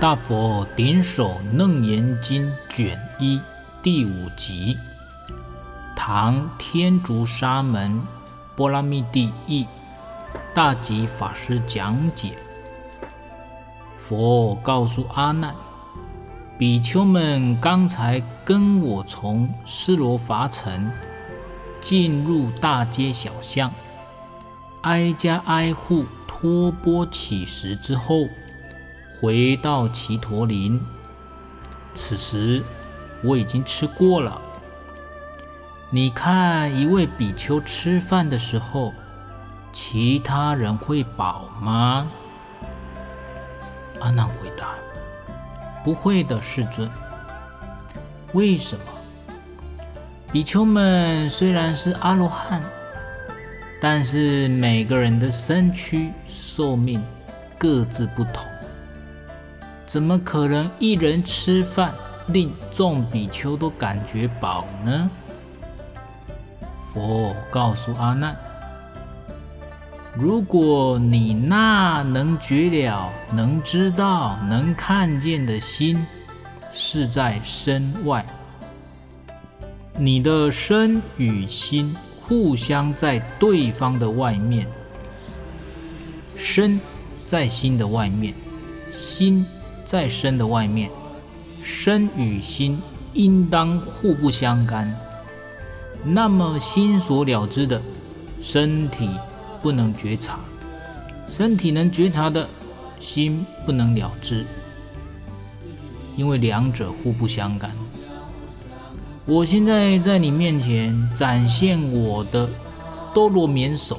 [0.00, 3.40] 大佛顶首《楞严经》卷一
[3.82, 4.78] 第五集，
[5.96, 8.00] 唐天竺沙门
[8.54, 9.66] 波罗蜜帝译，
[10.54, 12.34] 大吉法师讲解。
[13.98, 15.52] 佛告诉阿难：
[16.56, 20.92] 比丘们刚才跟我从斯罗伐城
[21.80, 23.72] 进入大街小巷，
[24.82, 28.28] 挨家挨户托钵乞食之后，
[29.20, 30.80] 回到奇陀林。
[31.94, 32.62] 此时
[33.22, 34.40] 我已经吃过了。
[35.90, 38.92] 你看一位比丘吃饭的时候，
[39.72, 42.06] 其他人会饱吗？
[44.00, 44.74] 阿难回答：
[45.82, 46.88] 不会的，世尊。
[48.34, 48.84] 为什么？
[50.30, 52.62] 比丘们虽然是阿罗汉，
[53.80, 57.02] 但是每个人的身躯寿命
[57.56, 58.44] 各自不同，
[59.88, 61.94] 怎么可能一人吃饭
[62.26, 65.10] 令众比丘都感觉饱呢？
[66.92, 68.36] 佛告诉阿难：
[70.14, 76.06] 如果你那能觉了、能知道、能看见的心
[76.70, 78.22] 是在身外。
[79.96, 84.66] 你的身与心互相在对方的外面，
[86.36, 86.78] 身
[87.24, 88.34] 在心的外面，
[88.90, 89.46] 心
[89.88, 90.90] 在身的外面，
[91.62, 92.78] 身与心
[93.14, 94.94] 应当互不相干。
[96.04, 97.80] 那么心所了知的，
[98.38, 99.08] 身体
[99.62, 100.34] 不能觉察；
[101.26, 102.46] 身体能觉察的，
[103.00, 104.44] 心不能了知，
[106.16, 107.70] 因为两者互不相干。
[109.24, 112.46] 我现在在你面前展现我的
[113.14, 113.98] 多罗棉手，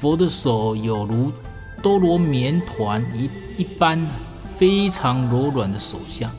[0.00, 1.32] 佛的手有如
[1.82, 3.28] 多罗棉团一
[3.60, 4.00] 一般
[4.58, 6.30] 非常柔软的手相。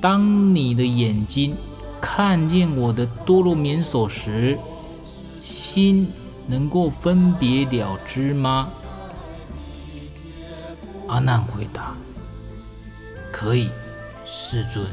[0.00, 1.56] 当你的眼睛
[2.00, 4.56] 看见我的多罗棉手时，
[5.40, 6.08] 心
[6.46, 8.70] 能够分别了知吗？
[11.08, 11.94] 阿难回答：
[13.32, 13.68] 可以，
[14.24, 14.86] 世尊。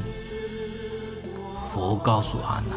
[1.70, 2.76] 佛告诉阿难：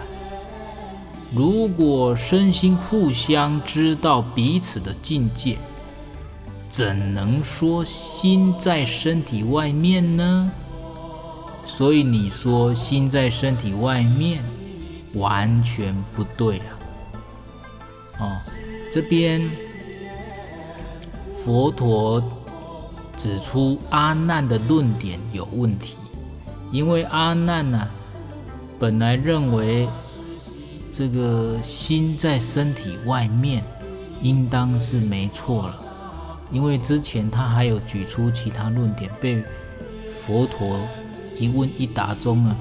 [1.33, 5.57] 如果身心互相知道彼此的境界，
[6.71, 10.49] 怎能说心在身体外面呢？
[11.65, 14.41] 所以你说心在身体外面，
[15.15, 16.71] 完全不对啊！
[18.19, 18.37] 哦，
[18.89, 19.41] 这边
[21.43, 22.23] 佛陀
[23.17, 25.97] 指出阿难的论点有问题，
[26.71, 27.85] 因为阿难呢、
[28.79, 29.89] 本来认为
[30.89, 33.61] 这个心在身体外面，
[34.21, 35.80] 应当是没错了，
[36.51, 39.43] 因为之前他还有举出其他论点，被
[40.23, 40.79] 佛陀
[41.37, 42.55] 一问一答中啊，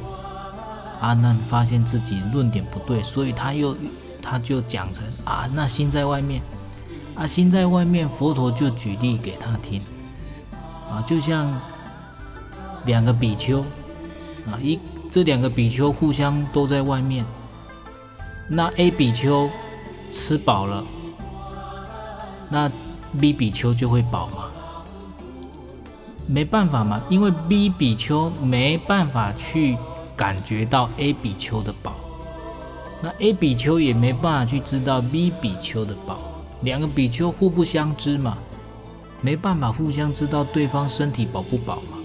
[1.00, 3.76] 阿难发现自己论点不对，所以他又
[4.22, 6.40] 他就讲成啊，那心在外面，
[7.14, 9.82] 啊心在外面，佛陀就举例给他听，
[10.90, 11.60] 啊就像
[12.86, 13.60] 两个比丘
[14.46, 14.78] 啊一。
[15.12, 17.24] 这两个比丘互相都在外面，
[18.48, 19.50] 那 A 比丘
[20.12, 20.84] 吃饱了，
[22.48, 22.70] 那
[23.18, 24.44] B 比丘就会饱吗？
[26.26, 29.76] 没办法嘛，因为 B 比丘没办法去
[30.14, 31.94] 感觉到 A 比丘的饱，
[33.02, 36.18] 那 A 比丘也没办法去知道 B 比丘的饱，
[36.62, 38.38] 两个比丘互不相知嘛，
[39.22, 41.98] 没办法互相知道对方身体饱不饱嘛。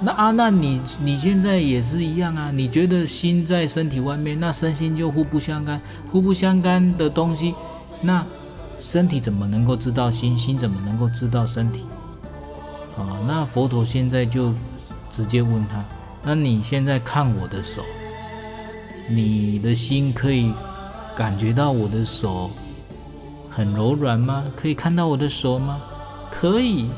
[0.00, 2.52] 那阿难，你你现在也是一样啊？
[2.52, 5.80] 你觉得心在身体外面，那身心就互不相干，
[6.12, 7.54] 互不相干的东西，
[8.02, 8.24] 那
[8.78, 10.36] 身体怎么能够知道心？
[10.38, 11.84] 心怎么能够知道身体？
[12.96, 14.52] 啊，那佛陀现在就
[15.10, 15.84] 直接问他：
[16.22, 17.82] 那你现在看我的手，
[19.08, 20.52] 你的心可以
[21.16, 22.50] 感觉到我的手
[23.50, 24.44] 很柔软吗？
[24.56, 25.80] 可以看到我的手吗？
[26.30, 26.88] 可以，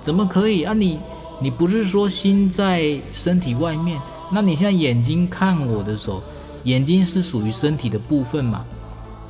[0.00, 0.72] 怎么可以啊？
[0.72, 0.98] 你？
[1.38, 4.00] 你不是说心在身体外面？
[4.32, 6.22] 那你现在眼睛看我的手，
[6.64, 8.64] 眼睛是属于身体的部分嘛？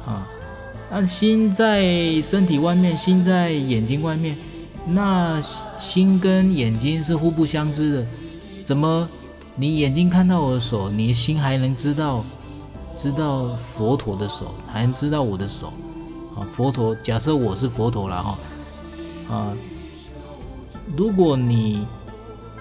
[0.06, 0.26] 啊，
[0.90, 4.36] 那心在身体外面，心在眼睛外面，
[4.86, 5.40] 那
[5.78, 8.06] 心跟眼睛是互不相知的。
[8.64, 9.08] 怎么
[9.56, 12.24] 你眼睛看到我的手，你心还能知道
[12.94, 15.72] 知道佛陀的手，还能知道我的手？
[16.36, 18.38] 啊，佛陀，假设我是佛陀了哈，
[19.28, 19.56] 啊。
[20.96, 21.84] 如果你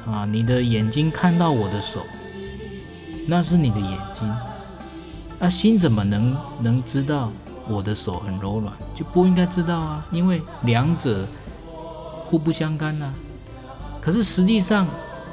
[0.07, 1.99] 啊，你的眼睛看到我的手，
[3.27, 4.35] 那是你的眼睛，
[5.37, 7.31] 那心怎么能能知道
[7.67, 8.73] 我的手很柔软？
[8.93, 11.27] 就不应该知道啊，因为两者
[12.27, 13.13] 互不相干呐。
[14.01, 14.87] 可是实际上，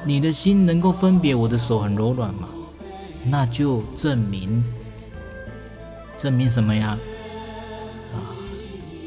[0.04, 2.48] 你的心能够分别我的手很柔软吗？
[3.24, 4.64] 那就证明，
[6.16, 6.98] 证明什么呀？
[8.12, 8.16] 啊，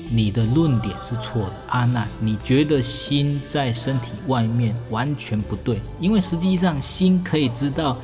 [0.09, 7.97] 你的论点是错的，阿难，你觉得心在身体外面完全不对，因为实际上心可以知道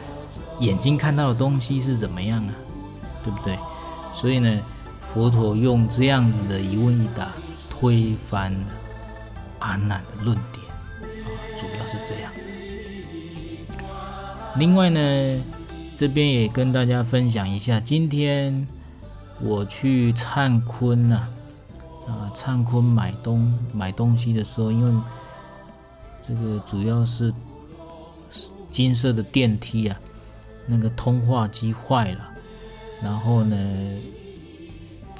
[0.60, 2.54] 眼睛看到的东西是怎么样啊，
[3.24, 3.58] 对不对？
[4.14, 4.60] 所以呢，
[5.14, 7.34] 佛陀用这样子的一问一答
[7.70, 8.68] 推翻了
[9.60, 10.66] 阿难的论点
[11.26, 11.28] 啊，
[11.58, 12.32] 主要是这样。
[14.58, 15.44] 另外呢，
[15.98, 18.68] 这边也跟大家分享一下，今天
[19.42, 21.28] 我去灿坤呐，
[22.08, 25.02] 啊，灿坤买东买东西的时候，因为
[26.22, 27.34] 这个主要是
[28.70, 30.00] 金色的电梯啊，
[30.68, 32.32] 那个通话机坏了。
[33.04, 33.58] 然后呢，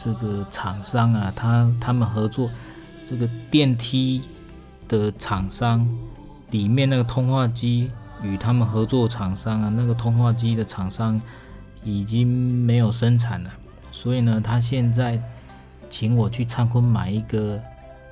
[0.04, 2.50] 这个厂商啊，他他们合作
[3.06, 4.24] 这个电梯
[4.88, 5.88] 的厂商
[6.50, 7.92] 里面那个通话机
[8.24, 11.22] 与他们合作厂商啊，那个通话机的厂商
[11.84, 13.52] 已经没有生产了，
[13.92, 15.22] 所以呢，他现在
[15.90, 17.62] 请我去灿坤买一个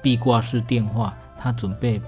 [0.02, 2.00] 壁挂式电话，他准备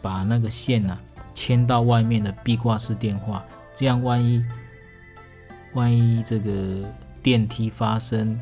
[0.00, 0.96] 把那个线啊
[1.34, 3.42] 牵到外面的壁挂式电话，
[3.74, 4.44] 这样万一。
[5.74, 6.52] 万一这个
[7.22, 8.38] 电梯发生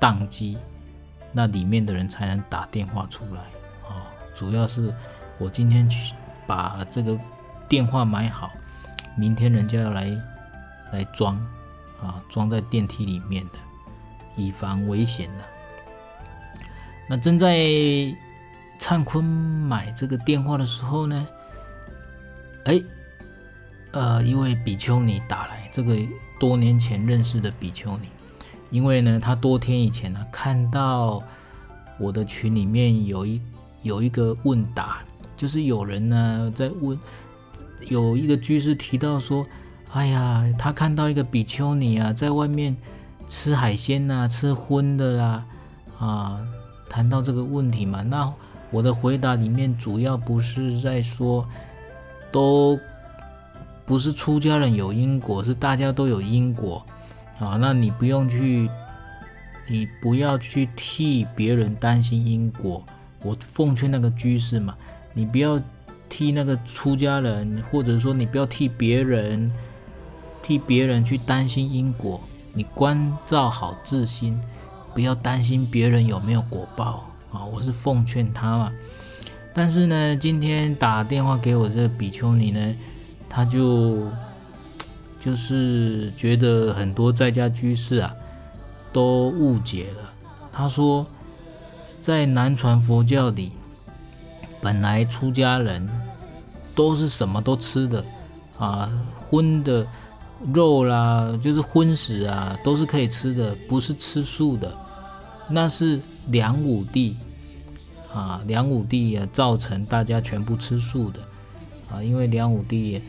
[0.00, 0.56] 宕机，
[1.32, 3.40] 那里面的人才能打电话出来
[3.88, 4.06] 啊。
[4.34, 4.94] 主要是
[5.38, 6.14] 我今天去
[6.46, 7.18] 把这个
[7.68, 8.50] 电话买好，
[9.16, 10.10] 明天人家要来
[10.92, 11.36] 来装
[12.02, 13.52] 啊，装在电梯里面的，
[14.36, 15.44] 以防危险的。
[17.08, 17.56] 那正在
[18.78, 21.26] 灿坤买这个电话的时候呢，
[22.64, 22.82] 哎，
[23.92, 25.96] 呃，一位比丘尼打来这个。
[26.38, 28.08] 多年前认识的比丘尼，
[28.70, 31.22] 因为呢，他多天以前呢看到
[31.98, 33.40] 我的群里面有一
[33.82, 34.98] 有一个问答，
[35.36, 36.98] 就是有人呢在问，
[37.88, 39.46] 有一个居士提到说，
[39.92, 42.76] 哎呀，他看到一个比丘尼啊在外面
[43.28, 45.44] 吃海鲜呐，吃荤的啦，
[45.98, 46.40] 啊，
[46.88, 48.32] 谈到这个问题嘛，那
[48.70, 51.46] 我的回答里面主要不是在说
[52.30, 52.78] 都。
[53.86, 56.84] 不是出家人有因果，是大家都有因果
[57.38, 57.58] 啊。
[57.60, 58.68] 那你不用去，
[59.68, 62.84] 你不要去替别人担心因果。
[63.22, 64.76] 我奉劝那个居士嘛，
[65.12, 65.60] 你不要
[66.08, 69.50] 替那个出家人，或者说你不要替别人，
[70.42, 72.20] 替别人去担心因果。
[72.52, 74.40] 你关照好自心，
[74.94, 77.44] 不要担心别人有没有果报啊。
[77.44, 78.72] 我是奉劝他嘛。
[79.52, 82.74] 但是呢，今天打电话给我这个比丘尼呢。
[83.28, 84.08] 他就
[85.26, 88.14] 就是觉得很多在家居士啊
[88.92, 90.14] 都误解了。
[90.52, 91.04] 他说，
[92.00, 93.50] 在南传佛教里，
[94.62, 95.88] 本来出家人
[96.76, 98.04] 都是什么都吃的
[98.56, 99.84] 啊，荤的
[100.54, 104.72] 肉啦，就是荤食啊，都是可以吃的，不是吃素的。
[105.50, 107.16] 那是梁武帝
[108.14, 111.18] 啊，梁武帝也造成大家全部吃素的
[111.90, 113.02] 啊，因为梁武帝。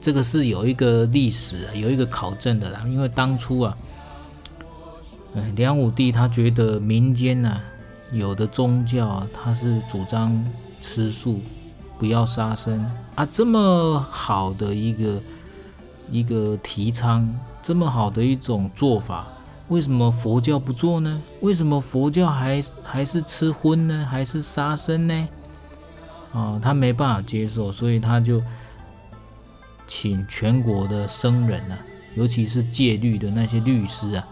[0.00, 2.84] 这个是有一个历史啊，有一个考证的啦。
[2.86, 3.76] 因为当初啊，
[5.56, 7.60] 梁武帝他觉得民间呢、
[8.12, 10.44] 有的宗教啊，他是主张
[10.80, 11.40] 吃素，
[11.98, 15.22] 不要杀生啊，这么好的一个
[16.08, 17.28] 一个提倡，
[17.60, 19.26] 这么好的一种做法，
[19.66, 21.20] 为什么佛教不做呢？
[21.40, 24.06] 为什么佛教还还是吃荤呢？
[24.08, 25.28] 还是杀生呢？
[26.32, 28.40] 啊，他没办法接受，所以他就。
[29.88, 31.78] 请全国的僧人啊，
[32.14, 34.28] 尤其是戒律的那些律师啊，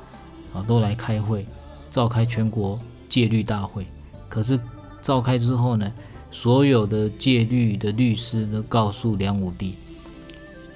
[0.53, 1.47] 啊，都来开会，
[1.89, 3.87] 召开全国戒律大会。
[4.29, 4.61] 可是
[5.01, 5.91] 召开之后呢，
[6.31, 9.77] 所有的戒律的律师都告诉梁武帝，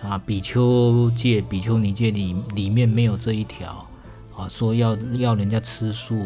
[0.02, 3.86] 啊，比丘戒、比丘尼戒里里面没有这一条，
[4.34, 6.18] 啊，说要要人家吃素，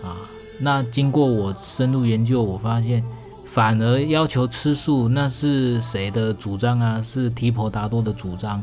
[0.00, 3.04] 啊，那经过我深入研究，我发现。
[3.44, 7.00] 反而要求吃素，那是谁的主张啊？
[7.00, 8.62] 是提婆达多的主张，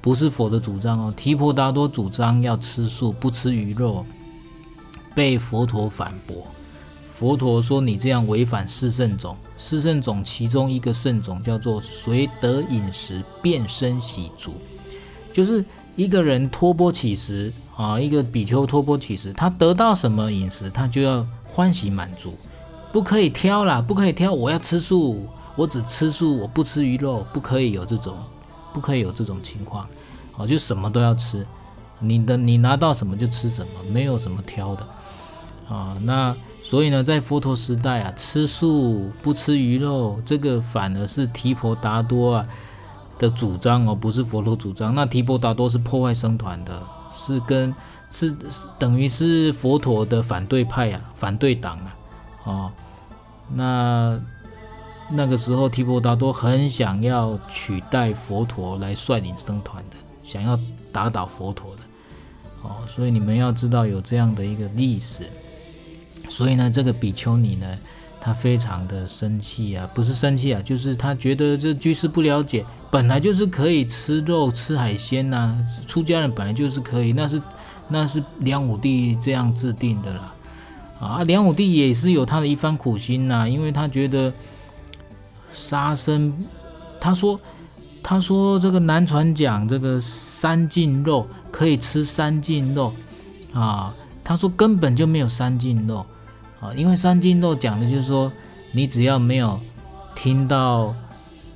[0.00, 1.14] 不是佛的主张哦。
[1.16, 4.04] 提婆达多主张要吃素，不吃鱼肉，
[5.14, 6.36] 被佛陀反驳。
[7.12, 9.36] 佛陀说：“你这样违反四圣种。
[9.56, 14.54] 四圣种其中一个圣种叫做随得饮食，便生喜足，
[15.32, 15.64] 就是
[15.94, 22.34] 一个人托钵乞食啊，一个比丘托钵乞食，他得到什么饮食，他就要欢喜满足。”
[22.94, 24.32] 不可以挑啦，不可以挑。
[24.32, 28.16] 我要吃素，我只吃素，我不吃鱼肉，不可以有这种，
[28.72, 29.84] 不可以有这种情况。
[30.36, 31.44] 哦，就什么都要吃，
[31.98, 34.86] 你的你拿到什么就吃什么，没有什么挑的。
[35.68, 35.98] 啊。
[36.02, 42.46] 那所以呢，在佛陀时代啊，吃素不吃鱼肉，这个反而是提婆达多啊
[43.18, 44.94] 的主张哦，不是佛陀主张。
[44.94, 46.80] 那提婆达多是破坏僧团的，
[47.12, 47.74] 是跟
[48.12, 51.96] 是，是等于是佛陀的反对派啊，反对党啊，
[52.44, 52.72] 哦，
[53.52, 54.20] 那
[55.10, 60.58] 那个时候提婆达多很想要取代佛陀来率领僧团的，想要
[60.90, 61.82] 打倒佛陀的，
[62.62, 65.28] 哦，所以你们要知道有这样的一个历史。
[66.28, 67.66] 所以呢，这个比丘尼呢，
[68.18, 75.54] 他非常的生气啊，不是生气啊，就是他觉得这居士不了解，本来就是可以吃肉吃海鲜呐、
[75.86, 77.42] 出家人本来就是可以，那是
[77.88, 80.33] 那是梁武帝这样制定的啦，
[81.04, 84.32] 啊，梁武帝也是有他的一番苦心呐、因为他觉得
[85.52, 86.32] 杀生，
[86.98, 87.38] 他说
[88.02, 92.92] 他说这个南传讲这个三净肉可以吃三净肉
[93.52, 93.94] 啊，
[94.24, 96.04] 他说根本就没有三净肉。
[96.60, 98.32] 啊，因为三净肉讲的就是说，
[98.72, 99.60] 你只要没有
[100.14, 100.94] 听到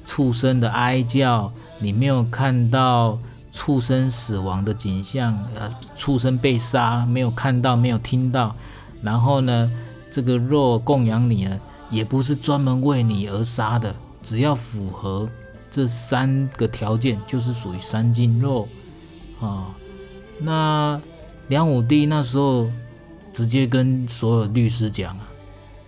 [0.04, 3.18] 畜生的哀叫，你没有看到
[3.52, 8.54] 畜生死亡的景象，呃，畜生被杀，没有看到，没有听到，
[9.02, 9.70] 然后呢，
[10.10, 15.28] 这个肉供养你呢，也不是专门为你而杀的，只要符合
[15.70, 18.68] 这三个条件，就是属于三斤肉
[19.40, 19.74] 啊。
[20.40, 21.00] 那
[21.48, 22.68] 梁武帝那时候。
[23.30, 25.28] 直接跟所有律师讲啊，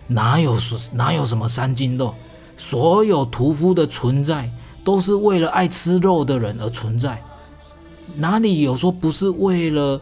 [0.07, 0.55] 哪有
[0.93, 2.13] 哪有什么三斤肉？
[2.55, 4.49] 所有屠夫的存在
[4.85, 7.21] 都是为了爱吃肉的人而存在，
[8.15, 9.99] 哪里有说不是为了？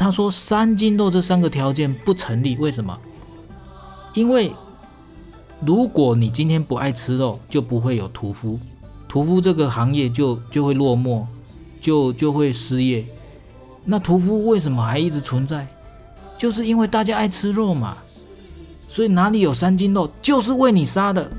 [0.00, 2.98] 他说三斤肉这三个条件不成立，为什么？
[4.14, 4.50] 因为
[5.60, 8.58] 如果你今天不爱吃肉，就不会有屠夫，
[9.06, 11.26] 屠夫这个行业就就会落寞，
[11.82, 13.04] 就就会失业。
[13.84, 15.68] 那屠夫为什么还一直存在？
[16.38, 17.98] 就是因为大家爱吃肉嘛，
[18.88, 21.30] 所以哪里有三斤肉，就是为你杀的。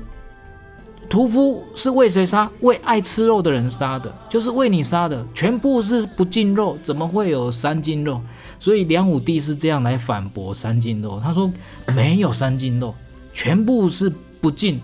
[1.12, 2.50] 屠夫是为谁杀？
[2.60, 5.22] 为爱吃肉的人杀的，就是为你杀的。
[5.34, 8.18] 全部是不进肉，怎么会有三斤肉？
[8.58, 11.20] 所以梁武帝是这样来反驳三斤肉。
[11.22, 11.52] 他说
[11.94, 12.94] 没有三斤肉，
[13.30, 14.80] 全部是不进，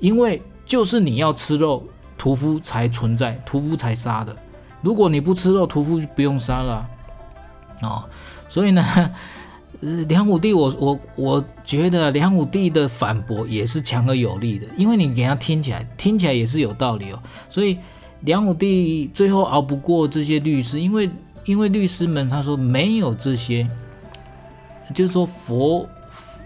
[0.00, 1.86] 因为就是你要吃肉，
[2.18, 4.34] 屠夫才存在，屠夫才杀的。
[4.82, 6.84] 如果你不吃肉，屠夫就不用杀了。
[7.82, 8.02] 哦，
[8.48, 8.84] 所以呢。
[9.80, 17.22] 梁武帝我，我我觉得梁武帝的反驳也是强而有力的，因为你给他听起来，听起来也是有道理哦。
[17.48, 17.78] 所以
[18.20, 21.08] 梁武帝最后熬不过这些律师，因为
[21.46, 23.66] 因为律师们他说没有这些，
[24.94, 25.88] 就是说佛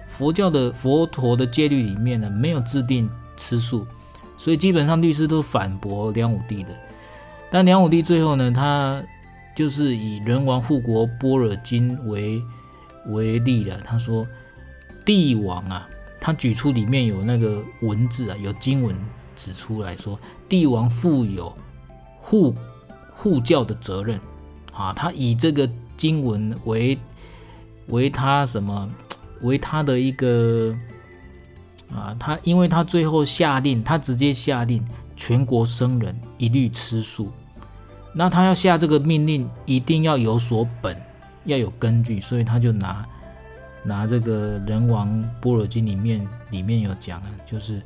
[0.06, 3.84] 佛教的佛陀的戒律里面呢没有制定吃素，
[4.38, 6.70] 所以基本上律师都反驳梁武帝的。
[7.50, 9.02] 但梁武帝最后呢，他
[9.56, 12.40] 就是以《仁王护国般若经》为
[13.06, 14.26] 为例了，他说
[15.04, 15.88] 帝王啊，
[16.20, 18.96] 他举出里面有那个文字啊，有经文
[19.36, 20.18] 指出来说，
[20.48, 21.54] 帝王负有
[22.18, 22.54] 护
[23.12, 24.18] 护教的责任
[24.72, 26.98] 啊，他以这个经文为
[27.88, 28.88] 为他什么
[29.42, 30.74] 为他的一个
[31.94, 34.82] 啊，他因为他最后下令，他直接下令
[35.14, 37.30] 全国僧人一律吃素，
[38.14, 40.96] 那他要下这个命令，一定要有所本。
[41.44, 43.06] 要有根据，所以他就拿
[43.82, 47.82] 拿这个《人王波若经》里面里面有讲啊，就是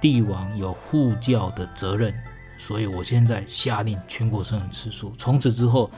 [0.00, 2.14] 帝王有护教的责任，
[2.58, 5.12] 所以我现在下令全国僧人吃素。
[5.18, 5.90] 从此之后，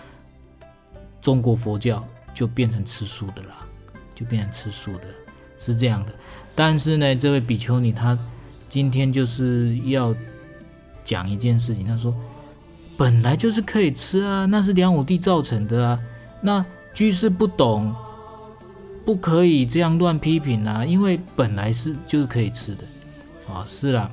[1.21, 2.04] 中国佛教
[2.35, 3.64] 就变成吃素的啦，
[4.14, 5.04] 就变成吃素的，
[5.59, 6.12] 是这样的。
[6.54, 8.19] 但是呢，这位比丘尼他
[8.69, 10.14] 今天就是要
[11.04, 12.14] 讲一件事情，他说
[12.97, 16.00] 本来就是可以吃啊，那是梁武帝造成的啊。
[16.40, 17.94] 那居士不懂，
[19.04, 20.85] 不可以这样乱批评啊！
[20.85, 22.85] 因为本来是就是可以吃的，
[23.52, 24.11] 啊，是啦。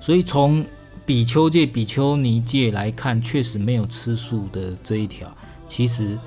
[0.00, 0.64] 所以从
[1.06, 5.32] 比丘戒、比丘尼戒来看，确实没有吃素的这一条。
[5.68, 6.18] 其实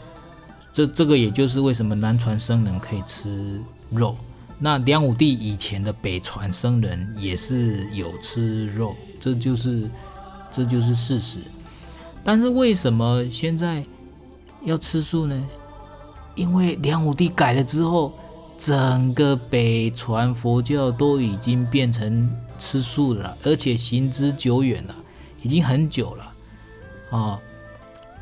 [0.72, 4.16] 这这个也就是为什么南传僧人可以吃肉。
[4.58, 9.90] 那梁武帝以前的北传僧人也是有吃肉，这就是
[10.50, 11.40] 这就是事实。
[12.24, 13.86] 但是为什么现在？
[14.66, 15.44] 要吃素呢，
[16.34, 18.12] 因为梁武帝改了之后，
[18.58, 24.96] 整个北传佛教都已经变成吃素了，而且行之久远了，
[25.44, 26.34] 已经很久了、
[27.12, 27.40] 哦。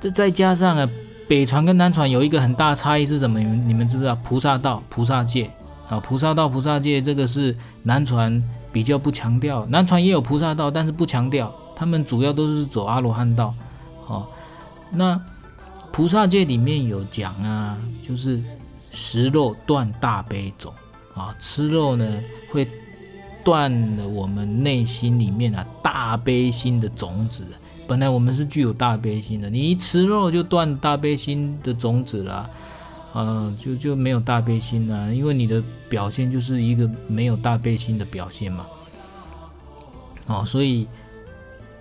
[0.02, 0.90] 这再加上啊，
[1.30, 3.40] 北传跟南传有一个很大差异是什么？
[3.40, 4.16] 你们你们知不知道？
[4.18, 5.50] 菩萨道、菩萨戒
[5.88, 13.54] 啊，菩萨道、菩萨戒这个是南传比较不强调，南传也有菩萨道，但是不强调，他们主要都是走阿罗汉道。
[14.08, 14.28] 哦，
[14.92, 15.20] 那。
[15.94, 18.42] 菩萨戒里面有讲啊，就是
[18.90, 20.74] 食肉断大悲种
[21.14, 22.20] 啊，吃肉呢
[22.52, 22.68] 会
[23.44, 27.46] 断了我们内心里面啊大悲心的种子。
[27.88, 32.50] 本来我们是具有大悲心的，你一吃肉就断大悲心的种子了，
[33.14, 38.66] 呃，就就没有大悲心了，因为你的表现就是一个没有大悲心的表现嘛。
[40.26, 40.88] 哦，所以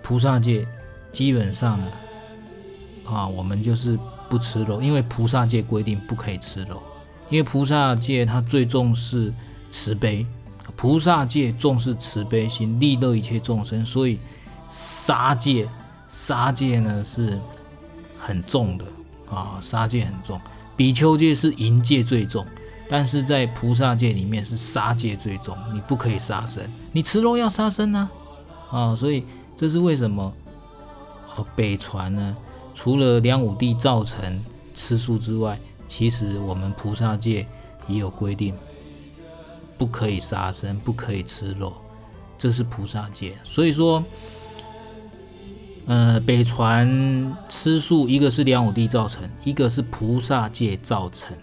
[0.03, 0.67] 菩萨戒
[1.11, 1.87] 基本上啊，
[3.05, 3.97] 啊，我们就是
[4.29, 6.81] 不吃肉，因为菩萨戒规定不可以吃肉，
[7.29, 9.33] 因为菩萨戒它最重视
[9.69, 10.25] 慈悲，
[10.75, 14.19] 菩萨戒重视慈悲心，利乐一切众生，所以
[14.67, 15.67] 杀戒。
[16.09, 17.41] 杀戒呢是
[18.19, 18.85] 很重的
[19.31, 20.39] 啊，杀戒很重。
[20.77, 22.45] 比丘戒是淫戒最重，
[22.87, 28.07] 但是在菩萨戒里面是杀戒最重，你不可以杀生，你吃肉要杀生呢
[28.69, 30.31] 啊，啊，所以这是为什么？
[31.35, 32.37] 啊，北传呢，
[32.73, 37.47] 除了梁武帝造成吃素之外，其实我们菩萨界
[37.87, 38.53] 也有规定，
[39.77, 41.73] 不可以杀生，不可以吃肉，
[42.37, 43.33] 这是菩萨戒。
[43.43, 44.03] 所以说。
[45.85, 51.35] 呃，北传吃素，一个是梁武帝造成，一个是菩萨戒造成。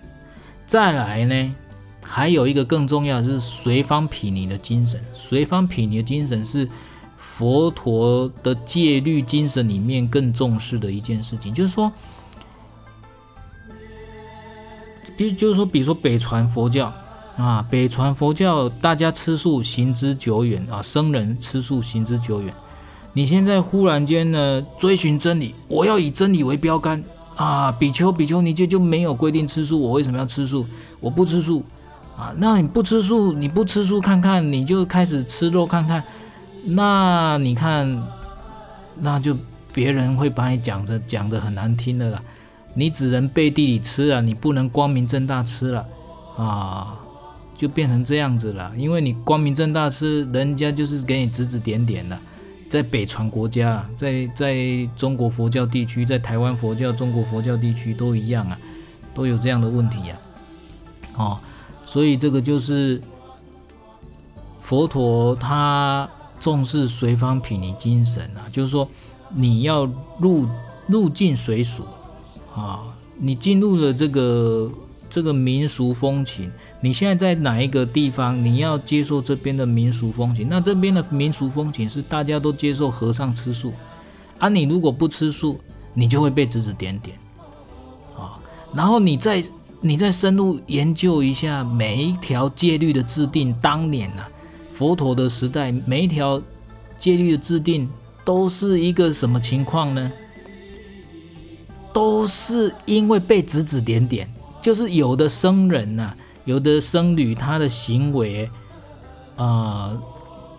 [0.65, 1.55] 再来呢，
[2.03, 4.99] 还有一个更重要的是随方毗尼的精神。
[5.13, 6.67] 随方毗尼的精神是
[7.41, 11.91] 佛陀的戒律精神里面更重视的一件事情，就是说，
[15.17, 16.93] 比就是说，比如说北传佛教
[17.39, 22.53] 啊，北传佛教大家吃素行之久远啊，僧人吃素行之久远。
[23.15, 27.03] 你现在忽然间呢，追寻真理，我要以真理为标杆
[27.37, 27.73] 啊！
[27.73, 30.67] 比丘、比丘尼戒就没有规定吃素，我为什么要吃素？
[31.01, 31.65] 我不吃素
[32.19, 32.35] 啊！
[32.37, 36.05] 那你不吃素，你不吃素看看，你就开始吃肉看看，
[36.65, 38.03] 那你看，
[38.99, 39.37] 那就
[39.73, 42.23] 别人会把你讲着讲的很难听的啦。
[42.75, 45.87] 你只能背地里吃啊，你不能光明正大吃了
[46.37, 46.99] 啊，
[47.57, 48.73] 就变成这样子了。
[48.77, 52.19] 因为你光明正大吃，人家就是给你指指点点的。
[52.69, 54.55] 在北传国家，在在
[54.97, 58.57] 中国佛教地区，在台湾佛教、中国佛教地区都一样啊，
[59.13, 60.17] 都有这样的问题呀、
[61.17, 61.41] 哦，
[61.85, 63.03] 所以这个就是
[64.61, 66.09] 佛陀他
[66.41, 68.89] 重视随方毗尼精神啊，就是说
[69.33, 70.49] 你要入
[70.89, 71.85] 入境随俗
[72.57, 72.83] 啊，
[73.17, 74.69] 你进入了这个。
[75.13, 76.49] 这个民俗风情，
[76.81, 78.45] 你现在在哪一个地方？
[78.45, 83.73] 你要接受这边的民俗风情，那这边的民俗风情是大家都接受和尚吃素，
[84.39, 85.59] 啊，你如果不吃素，
[85.95, 87.19] 你就会被指指点点，
[88.17, 88.39] 啊，
[88.73, 89.43] 然后你再
[89.81, 94.31] 你再深入研究一下每一条戒律的制定，当年啊，
[94.81, 96.41] 佛陀的时代，每一条
[96.97, 97.87] 戒律的制定
[98.25, 100.11] 都是一个什么情况呢？
[101.93, 104.27] 都是因为被指指点点。
[104.63, 106.17] 就是有的僧人呐、
[106.47, 108.49] 有的僧侣，他的行为，
[109.37, 110.01] 呃，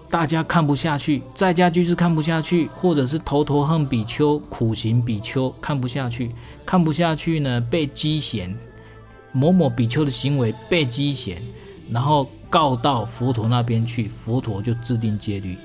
[0.07, 6.29] 大家看不下去，在家居士看不下去，或者是头陀恨比丘、苦行比丘看不下去，
[6.63, 8.55] 看不下去呢，被讥嫌，
[9.31, 11.41] 某某比丘的行为被讥嫌，
[11.89, 15.57] 然后告到佛陀那边去，佛陀就制定戒律，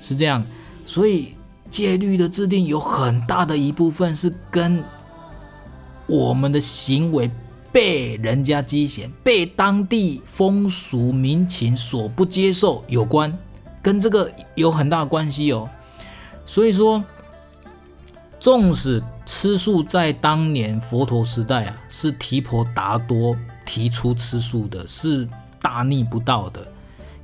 [0.00, 0.44] 是这样，
[0.84, 1.36] 所以
[1.70, 4.82] 戒律的制定有很大的一部分是跟
[6.08, 7.30] 我们的行为。
[7.72, 13.32] 被人家讥嫌，被当地风俗民情所不接受有关，
[13.80, 15.70] 跟这个有很大关系哦。
[16.44, 17.00] 所以说，
[18.40, 25.28] 纵使吃素在当年佛陀时代啊，是提婆达多提出吃素的，是
[25.60, 26.66] 大逆不道的。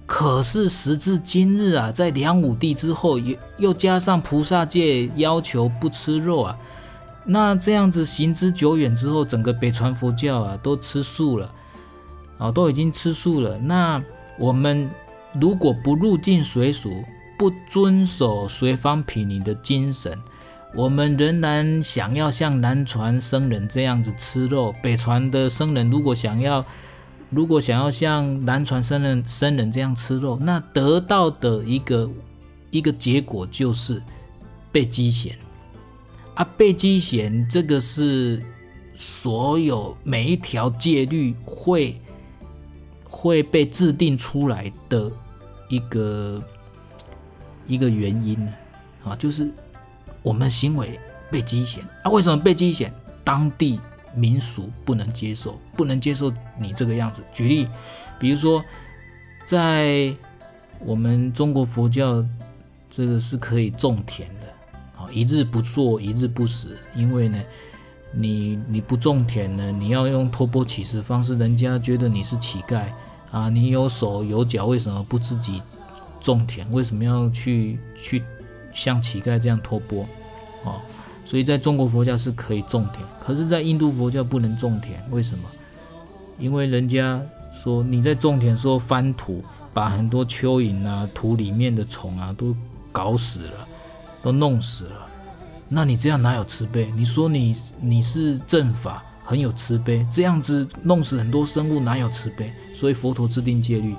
[0.06, 6.56] 可是时至今日啊，在梁武帝之后，又又加上菩萨戒要求不吃肉啊。
[7.24, 11.52] 那这样子行之久远之后，整个北传佛教啊都吃素了，
[12.38, 13.58] 啊都已经吃素了。
[13.58, 14.00] 那
[14.38, 14.88] 我们
[15.40, 16.88] 如果不入境随俗，
[17.36, 20.16] 不遵守随方毗尼的精神，
[20.72, 24.72] 我们仍然想要像南传僧人这样子吃肉。
[24.80, 26.64] 北传的僧人如果想要，
[27.30, 32.08] 如果想要像南传僧人僧人这样吃肉，那得到的一个
[32.70, 34.02] 一个结果就是
[34.70, 35.36] 被讥嫌。
[36.34, 38.42] 啊，被讥嫌，这个是
[38.94, 42.00] 所有每一条戒律会
[43.08, 45.10] 会被制定出来的
[45.68, 46.42] 一个
[47.66, 48.52] 一个原因呢？
[49.04, 49.50] 啊，就是
[50.22, 52.10] 我们行为被讥嫌啊。
[52.10, 52.92] 为什么被讥嫌？
[53.24, 53.80] 当地
[54.16, 57.22] 民俗不能接受，不能接受你这个样子。
[57.32, 57.68] 举例，
[58.18, 58.64] 比如说，
[59.44, 60.12] 在
[60.80, 62.24] 我们中国佛教，
[62.90, 64.46] 这个是可以种田的。
[65.12, 66.76] 一日不作，一日不食。
[66.94, 67.40] 因为呢，
[68.12, 72.86] 你你不种田呢，你要用托钵乞食方式，人家觉得你是乞丐
[73.30, 73.48] 啊！
[73.48, 75.62] 你有手有脚，为什么不自己
[76.20, 76.68] 种田？
[76.72, 78.24] 为什么要去去
[78.72, 80.04] 像乞丐这样托钵？
[80.64, 80.82] 哦，
[81.26, 85.44] 所以在中国佛教是可以种田，可是，在印度佛教不能种田，为什么？
[86.38, 87.20] 因为人家
[87.52, 92.54] 说你在种田的时候翻土，把很多蚯蚓啊、土里面的虫啊都
[92.92, 93.66] 搞死了，
[94.22, 95.08] 都弄死了。
[95.68, 96.92] 那你这样哪有慈悲？
[96.94, 102.52] 你说你你是正法，很有慈悲，这样子弄死很多生物，哪有慈悲？
[102.72, 103.96] 所以佛陀制定戒律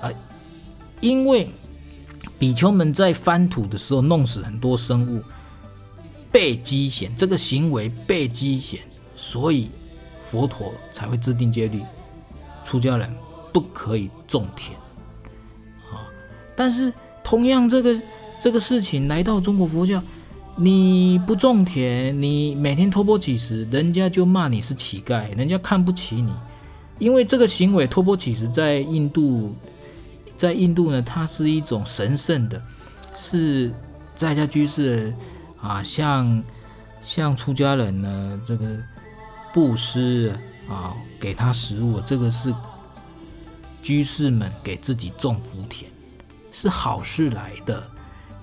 [0.00, 0.10] 啊，
[1.00, 1.48] 因为
[2.38, 5.22] 比丘们在翻土的时候弄死很多生物，
[6.30, 8.80] 被齎嫌，这个行为被齎嫌，
[9.16, 9.70] 所以。
[10.22, 11.82] 佛陀才会制定戒律，
[12.62, 13.12] 出家人
[13.52, 14.78] 不可以种田，
[15.90, 16.06] 啊！
[16.54, 18.00] 但是同样这个
[18.38, 20.00] 这个事情来到中国佛教，
[20.54, 26.32] 你不种田，你每天托钵乞食，人家就骂你是乞丐，人家看不起你，
[27.00, 29.56] 因为这个行为托钵乞食在印度，
[30.36, 32.62] 在印度呢，它是一种神圣的，
[33.16, 33.74] 是
[34.14, 35.12] 在家居士
[35.60, 36.42] 啊，像
[37.02, 38.78] 像出家人呢，这个。
[39.52, 42.54] 布施啊，给他食物，这个是
[43.82, 45.90] 居士们给自己种福田，
[46.52, 47.82] 是好事来的。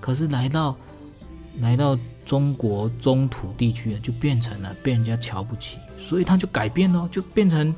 [0.00, 0.76] 可是来到
[1.60, 7.74] 来到中国中土地区，就变成了被人家瞧不起，所以他就改变了，就变成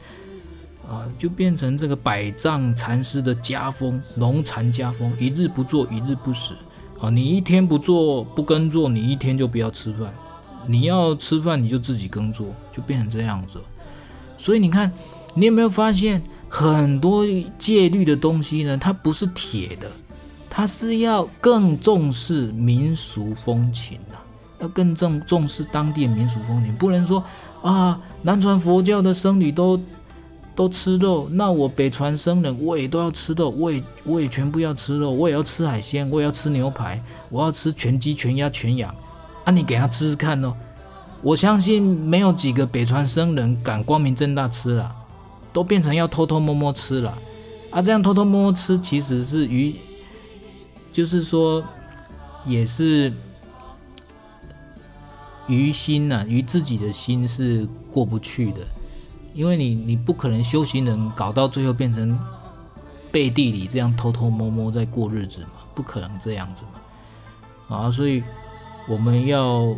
[0.88, 6.57] 啊，就变成这个百丈禅师的家风，农禅家风，一日不做，一日不食
[7.01, 7.11] 啊。
[7.11, 10.13] 你一天不做不耕作，你一天就不要吃饭。
[10.67, 13.59] 你要吃饭，你就自己耕作，就变成这样子。
[14.37, 14.93] 所以你看，
[15.35, 17.25] 你有没有发现很多
[17.59, 18.77] 戒律的东西呢？
[18.77, 19.91] 它不是铁的，
[20.51, 24.17] 它是要更重视民俗风情的，
[24.61, 26.75] 要更重重视当地的民俗风情。
[26.77, 27.25] 不能说
[27.63, 29.81] 啊，南传佛教的僧侣都
[30.61, 38.94] 都吃肉，那我北传僧人我也都要吃肉，我也我也全部要吃肉，我也要吃海鲜，我也要吃牛排，我要吃全鸡、全鸭、全羊。
[39.44, 40.55] 啊，你给他吃吃看哦，
[41.23, 44.94] 我相信没有几个北传僧人敢光明正大吃了，
[45.51, 47.16] 都变成要偷偷摸摸吃了。
[47.70, 49.75] 啊，这样偷偷摸摸吃，其实是于，
[50.92, 51.64] 就是说，
[52.44, 53.11] 也是
[55.46, 58.61] 于心呐、啊，于自己的心是过不去的，
[59.40, 62.18] 因为你你不可能修行人搞到最后变成
[63.11, 66.64] 背地里这样偷偷摸摸在过日子嘛，不可能这样子
[67.66, 68.22] 嘛，啊，所以。
[68.88, 69.76] 我们要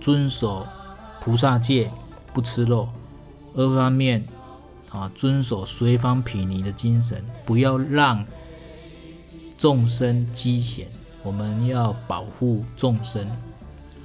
[0.00, 0.66] 遵守
[1.20, 1.92] 菩萨戒，
[2.32, 2.88] 不吃肉；
[3.54, 4.26] 二方面
[4.90, 8.24] 啊，遵守随方毗尼的精神，不要让
[9.56, 10.88] 众生积嫌。
[11.22, 13.24] 我们要保护众生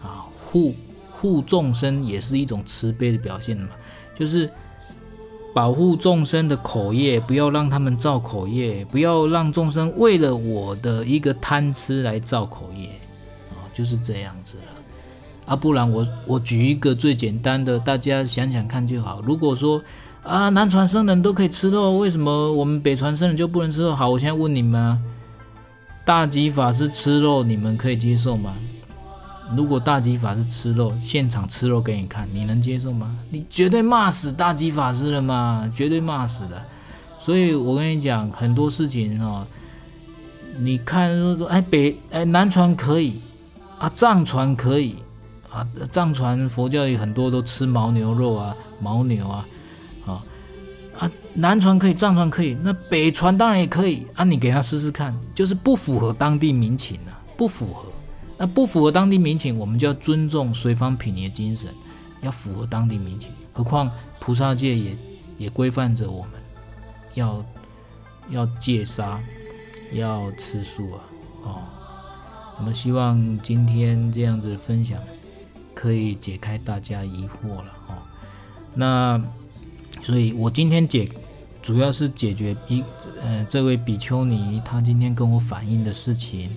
[0.03, 0.75] 啊，护
[1.13, 3.69] 护众生也是一种慈悲的表现嘛，
[4.13, 4.51] 就是
[5.57, 12.87] 保护众生的口业，不要让他们造口业，不要让众生为了我的一个贪吃来造口业。
[13.73, 14.63] 就是这样子了，
[15.47, 19.19] 啊，不然我我举一个最简单的，大家想想看就好。
[19.25, 19.81] 如果说
[20.21, 23.95] 啊，南传僧人都可以吃肉，为什么我们北传僧人就不能吃肉？
[23.95, 25.01] 好，我现在问你们，
[26.05, 28.53] 大吉法师吃肉，你们可以接受吗？
[29.55, 33.15] 如果大吉法师吃肉，现场吃肉给你看，你能接受吗？
[33.29, 36.61] 你绝对骂死大吉法师了嘛，绝对骂死的。
[37.17, 39.45] 所以我跟你讲，很多事情哦，
[40.59, 43.21] 你看说说，哎，北哎南传可以。
[43.79, 44.95] 啊，藏传可以
[45.51, 49.47] 啊，藏传佛教有很多都吃牦牛肉啊，牦牛啊，
[50.07, 50.23] 啊
[50.97, 57.83] 啊，南传可以，藏传可以，那北传当然也可以啊，你给他试试看，就是不符合当地民情啊，不符合，
[58.37, 61.73] 那不符合当地民情，我们就要尊重随方品尼的精神，
[62.21, 64.95] 要符合当地民情，何况菩萨戒也
[65.37, 66.31] 也规范着我们
[67.15, 67.45] 要
[68.29, 69.19] 要戒杀，
[69.91, 70.99] 要吃素啊，
[71.43, 71.61] 哦。
[72.59, 74.99] 我们希望今天这样子分享
[75.75, 77.93] 可以解开大家疑惑了哦。
[78.73, 79.21] 那
[80.01, 81.07] 所以，我今天解
[81.61, 82.83] 主要是解决一
[83.21, 86.49] 呃这位比丘尼他今天跟我反映的事情。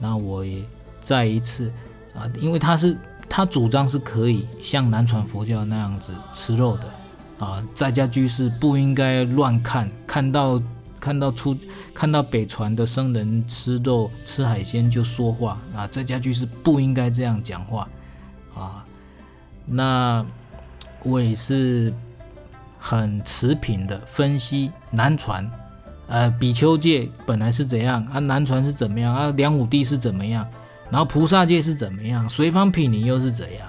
[0.00, 0.62] 那我也
[1.04, 1.70] 再一次
[2.16, 2.96] 啊，因为他是
[3.28, 10.60] 他主张是可以像南传佛教那样子吃肉的啊，在家居士不应该乱看，看到。
[11.00, 11.54] 看到出
[11.92, 17.86] 看到北传的僧人吃肉吃海鲜就说话啊，在家居士不应该这样讲话
[18.54, 18.86] 啊。
[19.66, 20.24] 那
[21.02, 21.92] 我也是
[22.78, 25.46] 很持平的分析南传，
[26.06, 30.48] 呃，比丘戒本来是怎样啊，南传是怎么样啊，梁武帝是怎么样，
[30.94, 33.68] 然后菩萨戒是怎么样，随方毗尼又是怎样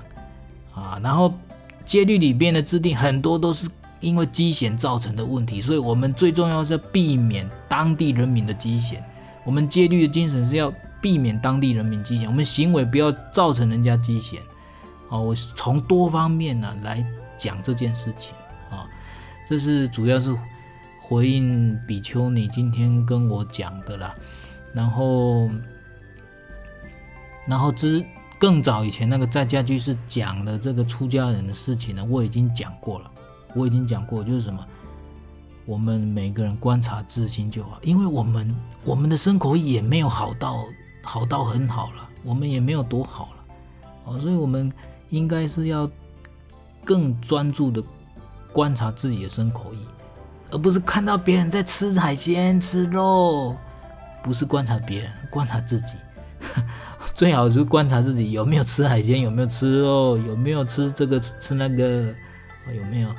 [0.75, 1.33] 啊，然后
[1.83, 3.67] 戒律里边的制定很多都是
[3.99, 9.03] 因为积嫌造成的问题，所以我们最重要是要避免当地人民的积嫌。
[9.43, 14.39] 我们戒律的精神是要避免当地人民积嫌，我们行为不要造成人家积嫌。
[15.09, 17.03] 哦，我从多方面呢来
[17.39, 18.35] 讲这件事情
[18.69, 18.85] 啊，
[19.49, 20.31] 这是主要是
[21.01, 24.13] 回应比丘你今天跟我讲的啦。
[24.75, 25.49] 然后，
[27.47, 28.05] 然后之
[28.39, 33.11] 更早以前那个在家居士讲的这个出家人的事情呢，我已经讲过了。
[33.53, 34.65] 我已经讲过，就是什么，
[35.65, 40.65] 我们每个人观察自心就好，因为我们我们的生活也没有好到
[41.01, 43.45] 好到很好了，我们也没有多好了，
[44.05, 44.71] 哦，所以我们。
[45.09, 45.89] 应该是要
[46.83, 47.81] 更专注的
[48.51, 49.85] 观察自己的生活意，
[50.51, 53.55] 而不是看到别人在吃海鲜、吃肉，
[54.23, 55.93] 不是观察别人，观察自己。
[57.15, 62.13] 最好是观察自己有没有吃海鲜，有没有吃肉，有没有吃这个吃那个，
[62.75, 63.09] 有没有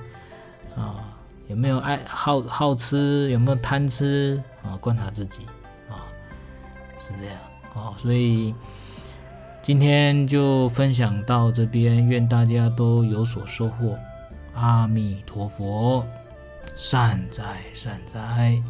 [0.76, 1.02] 啊？
[1.48, 3.28] 有没有爱好好吃？
[3.30, 4.76] 有没有贪吃啊？
[4.76, 5.46] 观察自己
[5.88, 6.06] 啊，
[7.00, 7.36] 是这样
[7.74, 8.54] 啊，所以。
[9.62, 13.98] 今天就分享到这边，愿大家都有所收获。
[14.54, 16.06] 阿弥陀佛，
[16.76, 17.42] 善哉
[17.74, 18.62] 善哉。